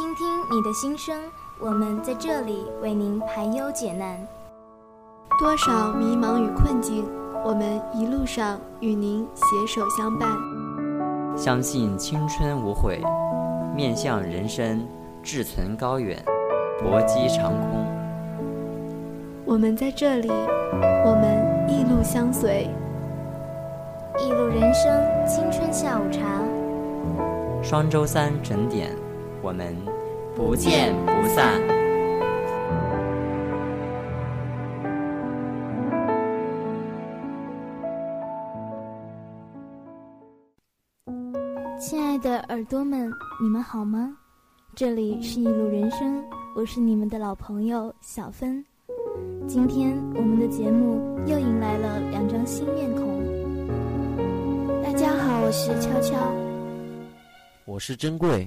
[0.00, 1.14] 倾听你的心声，
[1.58, 4.16] 我们在这里为您排忧解难。
[5.38, 7.06] 多少迷茫与困境，
[7.44, 10.30] 我们一路上与您携手相伴。
[11.36, 13.02] 相信青春无悔，
[13.76, 14.88] 面向人生，
[15.22, 16.24] 志存高远，
[16.82, 17.84] 搏击长空。
[19.44, 20.30] 我们在这里，
[21.04, 22.70] 我们一路相随。
[24.18, 26.22] 一路人生，青春下午茶。
[27.62, 28.96] 双周三整点，
[29.42, 29.74] 我们
[30.36, 31.60] 不见不散。
[41.78, 43.10] 亲爱的耳朵们，
[43.42, 44.14] 你们好吗？
[44.76, 46.22] 这里是一路人生，
[46.54, 48.62] 我是你们的老朋友小芬。
[49.48, 53.18] 今天我们的节目又迎来了两张新面孔。
[54.82, 56.14] 大家好，我是悄悄，
[57.64, 58.46] 我是珍贵。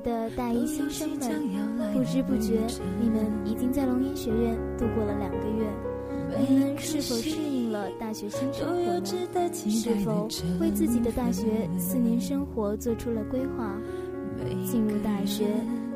[0.00, 2.60] 的大一新生们，不知不觉
[3.00, 5.66] 你们已经在龙岩学院度过了两个月。
[6.48, 9.02] 你们是否适应了大学新生活呢？
[9.68, 10.28] 是否
[10.60, 13.76] 为自己的大学四年生活做出了规划？
[14.64, 15.44] 进入大学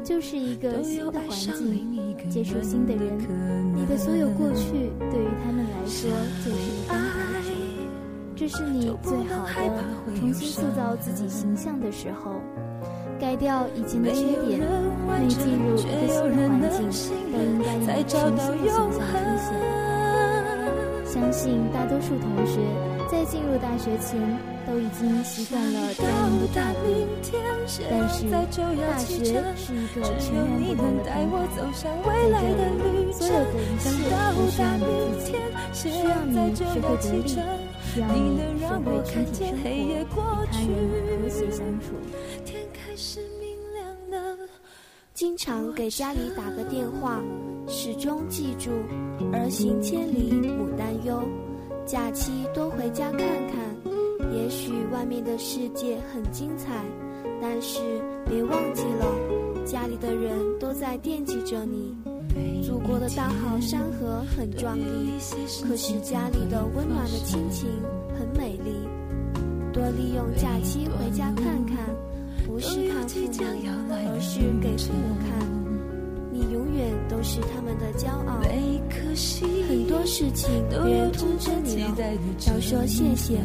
[0.02, 3.16] 就是一个新的环境，接触新的人，
[3.74, 4.72] 你的所有过去
[5.10, 6.10] 对于他们来说
[6.44, 7.54] 就是一张白纸。
[8.36, 9.84] 这是你最好的
[10.16, 12.32] 重新塑造自己形象的时候，
[13.20, 14.60] 改掉以前的缺点，
[15.06, 17.66] 每进入一个新的环境，都应该
[17.98, 19.48] 以全新的形象出现。
[21.06, 21.42] 相信
[21.72, 22.58] 大多数同学
[23.08, 24.18] 在进入大学前
[24.66, 26.86] 都已经习惯了家人的照顾，
[27.88, 28.34] 但是大
[28.98, 29.06] 学
[29.56, 31.22] 是一个全然不同的平台，
[31.54, 31.86] 在这
[32.26, 32.34] 里，
[33.12, 33.86] 所有的一切都
[34.50, 34.82] 需要你
[35.20, 35.38] 自己，
[35.72, 37.22] 需要你学会独立，
[37.84, 38.18] 需要你
[38.58, 39.54] 学会群体生
[40.10, 40.18] 活，
[40.50, 40.90] 与他人
[41.22, 41.86] 和谐相处。
[45.14, 47.22] 经常给家里打个电话，
[47.68, 48.68] 始终记住
[49.32, 51.22] “儿行千里母担忧”。
[51.86, 56.84] 假期多回家看看，也许外面的世界很精彩，
[57.40, 57.78] 但是
[58.28, 61.94] 别忘记了，家里的人都在惦记着你。
[62.66, 65.12] 祖国的大好山河很壮丽，
[65.62, 67.68] 可是家里的温暖的亲情
[68.18, 68.72] 很美丽。
[69.72, 71.78] 多利用假期回家看看。
[72.46, 75.28] 不是看父母，而是给父母看。
[76.32, 78.40] 你永远都是他们的骄傲。
[79.68, 81.94] 很多事情别人通知你了，
[82.48, 83.38] 要说谢谢；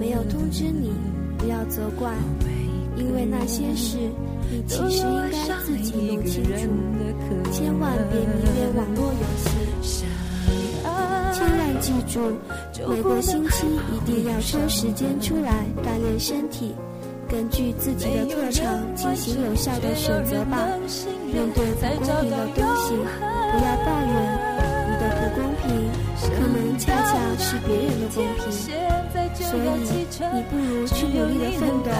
[0.00, 0.90] 没有通知你，
[1.36, 2.14] 不要责怪，
[2.96, 3.98] 因为那些事
[4.50, 6.50] 你其实应该自己弄清楚。
[7.52, 9.26] 千万别迷恋网络游
[9.82, 10.06] 戏。
[11.34, 12.32] 千万记住，
[12.88, 16.74] 每个星期一定要抽时间出来锻炼身体。
[17.34, 20.68] 根据自己的特长进行有效的选择吧。
[21.26, 24.14] 面对不公平的东西，不要抱怨。
[24.86, 25.66] 你的不公平，
[26.30, 28.46] 可能恰恰是别人的公平。
[29.34, 29.66] 所以，
[30.32, 31.90] 你不如去努力的奋斗，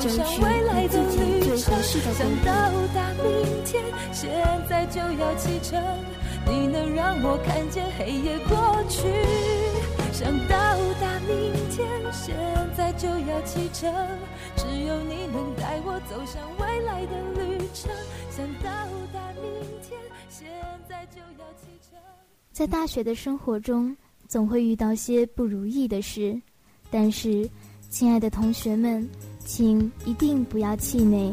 [0.00, 2.44] 争取你自己最合适的公平。
[2.44, 2.50] 到
[2.92, 3.24] 达明
[3.64, 4.28] 天，现
[4.68, 5.80] 在就要启程。
[6.44, 8.98] 你能让我看见黑夜过去。
[10.12, 10.56] 想到
[11.00, 12.34] 达明天，现
[12.76, 13.88] 在就要启程。
[14.86, 17.90] 有你能带我走向未来的旅程。
[18.30, 18.70] 想到
[19.12, 19.44] 达明
[19.82, 19.98] 天，
[20.28, 20.48] 现
[20.88, 21.98] 在就要启程。
[22.52, 23.96] 在大学的生活中，
[24.28, 26.40] 总会遇到些不如意的事，
[26.90, 27.48] 但是，
[27.90, 29.08] 亲爱的同学们，
[29.44, 31.32] 请一定不要气馁。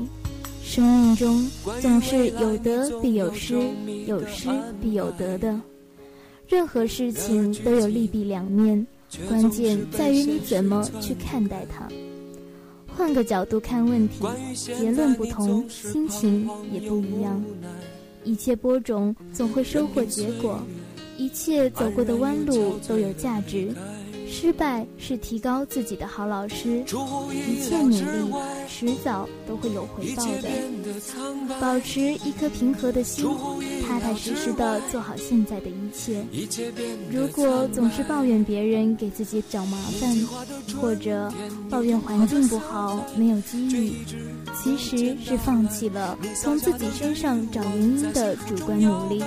[0.64, 1.50] 生命中
[1.81, 3.58] 总是有得必有失，
[4.06, 4.50] 有失
[4.81, 5.60] 必有得的。
[6.48, 8.86] 任何事情都有利弊两面，
[9.28, 11.88] 关键在于你怎么去看待它。
[13.00, 17.42] 换个角度看问题，结论不同，心情也不一样。
[18.25, 20.60] 一切播种总会收获结果，
[21.18, 23.74] 一切走过的弯路都有价值。
[24.31, 26.84] 失败是提高自己的好老师，
[27.34, 27.98] 一切努力
[28.68, 30.50] 迟早都会有回报的。
[31.60, 33.26] 保持一颗平和的心，
[33.88, 36.24] 踏踏实实的做好现在的一切。
[37.12, 40.16] 如果总是抱怨别人给自己找麻烦，
[40.80, 41.31] 或者
[41.70, 43.94] 抱怨环境不好、没有机遇，
[44.64, 49.24] 其实是放弃了从自己身上找原因的主观努力。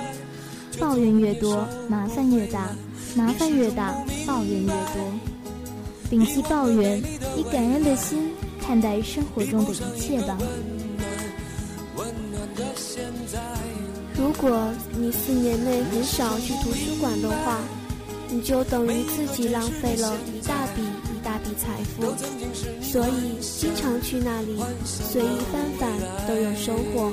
[0.79, 2.69] 抱怨越多，麻烦越大。
[3.15, 3.93] 麻烦越大，
[4.25, 5.13] 抱怨越多。
[6.09, 7.01] 摒弃抱怨，
[7.37, 10.37] 以感恩的心看待生活中的一切吧。
[14.15, 17.59] 如果你四年内很少去图书馆的话，
[18.29, 22.13] 你就等于自己浪费了一大笔一大笔财富。
[22.81, 25.91] 所以，经常去那里，随意翻翻
[26.27, 27.11] 都有收获。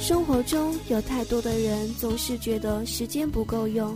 [0.00, 3.94] 生活中有太多的人总是觉得时间不够用，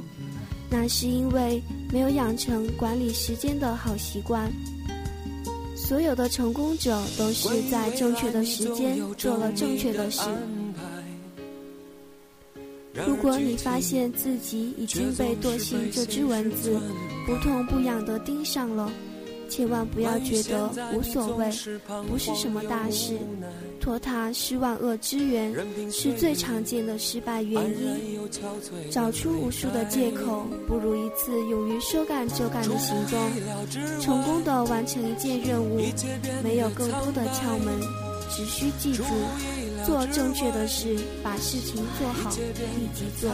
[0.71, 4.53] 那是因为没有养成管理时间的好习惯。
[5.75, 10.21] 所有的成功者都是在正确的时间做了正确的事。
[13.07, 16.79] 如果你发现自己已经被惰性这只蚊子
[17.27, 18.93] 不痛不痒地盯上了，
[19.49, 21.51] 千万不要觉得无所谓，
[22.07, 23.19] 不是什么大事。
[23.85, 25.55] 拖沓是万恶之源，
[25.93, 28.19] 是最常见的失败原因。
[28.91, 33.31] 找出无数的借口，不如一次勇于说干就干的行动。
[34.01, 35.79] 成功的完成一件任务，
[36.43, 37.79] 没有更多的窍门，
[38.31, 39.05] 只需记住。
[39.85, 43.31] 做正确的事，把事情做好，立即做。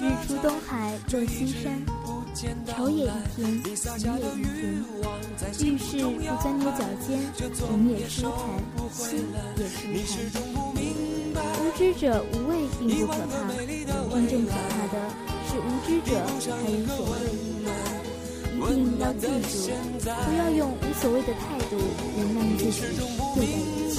[0.00, 1.80] 日出东海落西山，
[2.36, 4.44] 愁也一天，喜也一天。
[5.64, 7.08] 遇事不钻牛角尖，
[7.40, 8.38] 人也舒坦，
[8.92, 9.24] 心
[9.56, 10.36] 也舒坦。
[10.76, 13.32] 无知者无畏并不可怕，
[14.12, 14.94] 真正可怕的
[15.48, 17.14] 是无知者还无所谓。
[18.52, 19.54] 一定要记住，
[20.04, 21.40] 不要用无所谓的态
[21.70, 21.72] 度
[22.18, 22.74] 忍耐自己
[23.34, 23.96] 对待一切，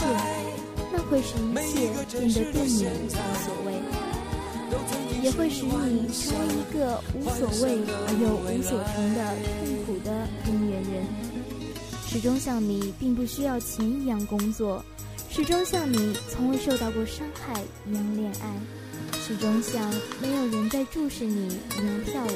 [0.94, 1.90] 那会使一切
[2.20, 3.10] 变得对你无
[3.42, 3.68] 所谓，
[5.22, 7.78] 也会使你成为一个无所谓
[8.08, 9.20] 而又无所成的
[9.66, 11.06] 痛苦的边缘人。
[12.08, 14.84] 始终像你并不需要钱一样工作，
[15.30, 18.56] 始终像你从未受到过伤害一样恋爱，
[19.20, 22.30] 始终像没有人在注视你一样跳舞，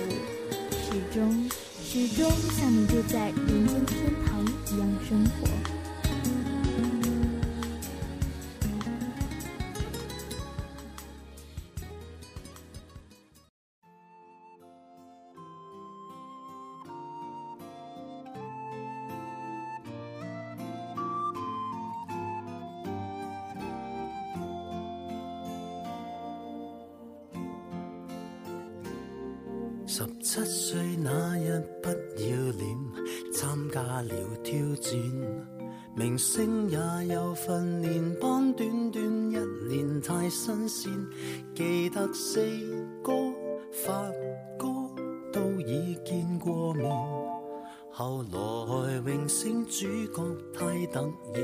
[0.69, 1.49] 始终。
[1.83, 4.39] 始终像你就在人间天堂
[4.71, 5.80] 一样生活。
[30.01, 32.75] 十七岁那日不要脸，
[33.31, 34.99] 参加了挑战，
[35.95, 39.37] 明星也有训练班，短短一
[39.69, 40.91] 年太新鲜，
[41.53, 42.41] 记得四
[43.03, 43.13] 哥、
[43.71, 44.09] 发
[44.57, 44.65] 哥
[45.31, 46.89] 都已见过面。
[47.93, 49.87] 后来荣升主角
[50.53, 51.41] 太突然。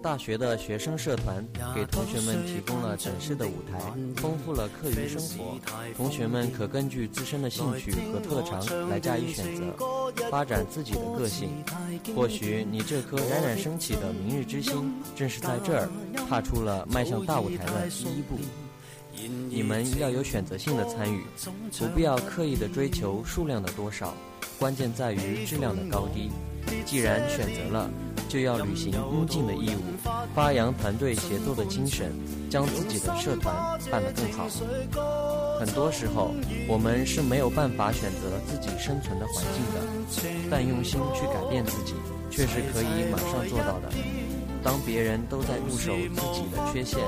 [0.00, 5.58] 大学的学生社团给同学们提供了展示的舞台，丰富了课余生活。
[5.96, 9.74] 同学们可根据自身的兴趣和特长来加以选择，
[10.30, 11.50] 发展自己的个性。
[12.14, 15.88] 或许你这颗冉冉升起的明日之星，正是在这儿
[16.28, 18.38] 踏出了迈向大舞台的第一步。
[19.48, 21.22] 你们要有选择性的参与，
[21.78, 24.14] 不必要刻意的追求数量的多少，
[24.58, 26.30] 关键在于质量的高低。
[26.84, 27.90] 既然选择了，
[28.28, 29.82] 就要履行应尽的义务，
[30.34, 32.12] 发扬团队协作的精神，
[32.50, 33.54] 将自己的社团
[33.90, 34.46] 办得更好。
[35.58, 36.32] 很多时候，
[36.68, 41.94] 我们是没有办法选择自己生存的环境的，但用心去改变自己，
[42.30, 43.90] 却是可以马上做到的。
[44.62, 47.00] 当别人都在固守自己的缺陷，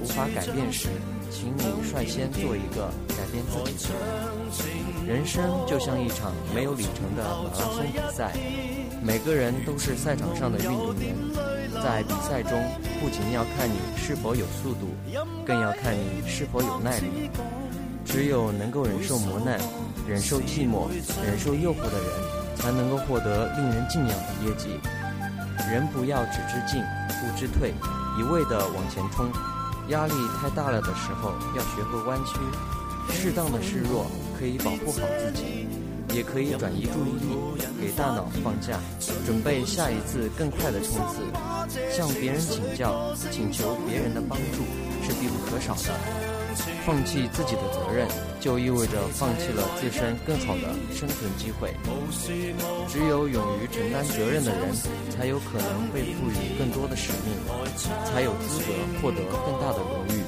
[0.00, 0.88] 无法改变时，
[1.32, 3.94] 请你率先做一个改变自己的
[5.06, 5.16] 人。
[5.16, 8.32] 人生就像一场没有里程的马拉松比赛。
[9.02, 11.16] 每个人都是赛场上的运动员，
[11.82, 12.62] 在比赛中
[13.00, 14.94] 不仅要看你是否有速度，
[15.44, 17.30] 更要看你是否有耐力。
[18.04, 19.58] 只有能够忍受磨难、
[20.06, 20.86] 忍受寂寞、
[21.24, 24.78] 忍受诱惑的人，才能够获得令人敬仰的业绩。
[25.70, 27.72] 人不要只知进不知退，
[28.18, 29.32] 一味的往前冲。
[29.92, 32.38] 压力太大了的时候，要学会弯曲。
[33.10, 34.06] 适当的示弱
[34.38, 35.68] 可以保护好自己。
[36.14, 37.38] 也可以转移注意力，
[37.80, 38.78] 给大脑放假，
[39.24, 41.22] 准备下一次更快的冲刺。
[41.90, 44.62] 向别人请教、请求别人的帮助
[45.02, 46.31] 是必不可少的。
[46.84, 48.08] 放弃自己的责任，
[48.40, 51.72] 就意味着放弃了自身更好的生存机会。
[52.88, 54.74] 只有勇于承担责任的人，
[55.10, 57.34] 才有可能被赋予更多的使命，
[58.04, 60.22] 才有资格获得更大的荣誉。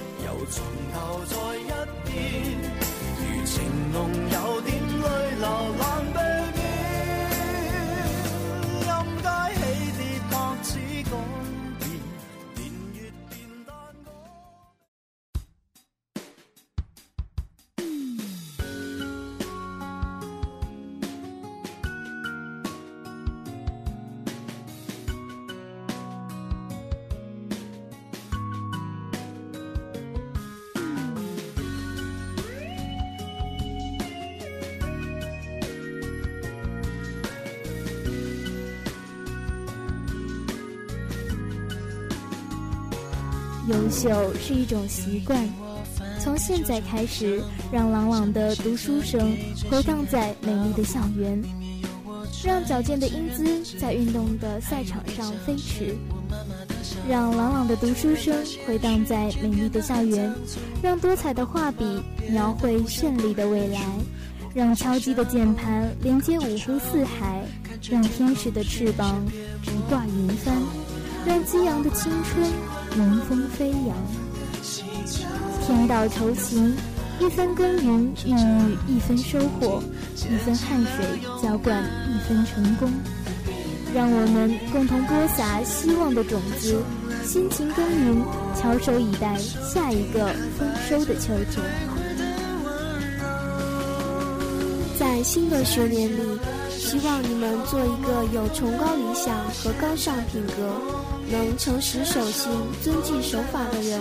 [43.68, 45.48] 优秀是一种习惯。
[46.20, 47.42] 从现在开始，
[47.72, 49.36] 让朗朗的读书声
[49.70, 51.42] 回荡在美丽的校园，
[52.44, 55.94] 让矫健的英姿在运动的赛场上飞驰，
[57.08, 58.34] 让朗朗的读书声
[58.66, 60.32] 回荡在美丽的校园，
[60.82, 63.80] 让多彩的画笔描绘绚丽的未来，
[64.54, 67.42] 让敲击的键盘连接五湖四海，
[67.90, 69.22] 让天使的翅膀
[69.62, 70.54] 直挂云帆，
[71.26, 72.50] 让激昂的青春
[72.96, 73.96] 迎风飞扬。
[75.66, 76.76] 天道酬勤，
[77.20, 79.82] 一分耕耘孕育一分收获，
[80.30, 82.90] 一分汗水浇灌一分成功。
[83.94, 86.82] 让我们共同播撒希望的种子，
[87.24, 88.22] 辛勤耕耘，
[88.56, 90.26] 翘首以待下一个
[90.58, 91.64] 丰收的秋天。
[94.98, 96.38] 在新的学年里，
[96.70, 100.74] 希望你们做一个有崇高理想和高尚品格，
[101.30, 102.50] 能诚实守信、
[102.82, 104.00] 遵纪守法的人。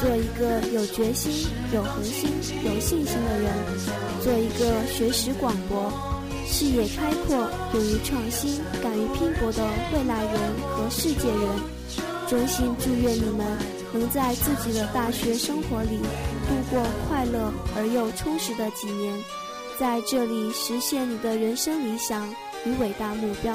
[0.00, 2.28] 做一个有决心、有恒心、
[2.64, 3.52] 有信心的人，
[4.20, 5.90] 做一个学识广博、
[6.46, 10.34] 视野开阔、勇于创新、敢于拼搏的未来人
[10.76, 11.48] 和世界人。
[12.28, 13.46] 衷心祝愿你们
[13.92, 19.14] 能在自己的大学生活里度过快乐而又充实的几年，
[19.78, 22.28] 在这里实现你的人生理想
[22.64, 23.52] 与伟大目标。